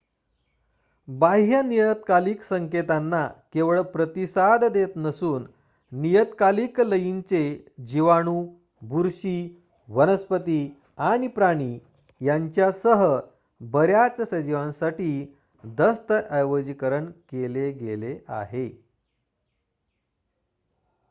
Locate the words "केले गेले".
17.29-18.17